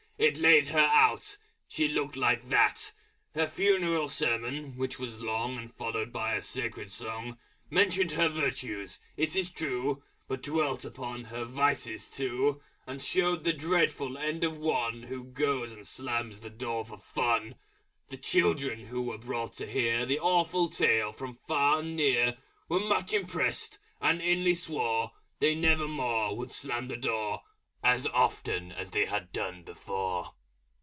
[0.21, 1.39] It laid her out!
[1.67, 2.91] She looked like that.
[3.33, 7.39] Her funeral Sermon (which was long And followed by a Sacred Song)
[7.71, 13.51] Mentioned her Virtues, it is true, But dwelt upon her Vices too, And showed the
[13.51, 17.55] Dreadful End of One Who goes and slams the door for Fun.
[18.09, 22.37] The children who were brought to hear The awful Tale from far and near
[22.69, 27.41] Were much impressed, and inly swore They never more would slam the Door.
[27.83, 30.33] As often they had done before.